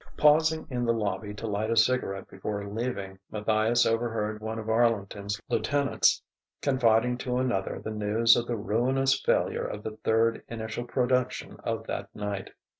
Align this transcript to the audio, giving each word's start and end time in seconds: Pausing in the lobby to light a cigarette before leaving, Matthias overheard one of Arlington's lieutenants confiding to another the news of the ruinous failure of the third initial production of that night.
Pausing 0.17 0.65
in 0.71 0.83
the 0.83 0.93
lobby 0.93 1.31
to 1.35 1.45
light 1.45 1.69
a 1.69 1.77
cigarette 1.77 2.27
before 2.27 2.65
leaving, 2.67 3.19
Matthias 3.29 3.85
overheard 3.85 4.41
one 4.41 4.57
of 4.57 4.67
Arlington's 4.67 5.39
lieutenants 5.47 6.23
confiding 6.59 7.19
to 7.19 7.37
another 7.37 7.77
the 7.79 7.91
news 7.91 8.35
of 8.35 8.47
the 8.47 8.57
ruinous 8.57 9.21
failure 9.21 9.67
of 9.67 9.83
the 9.83 9.97
third 9.97 10.41
initial 10.47 10.85
production 10.85 11.57
of 11.63 11.85
that 11.85 12.09
night. 12.15 12.49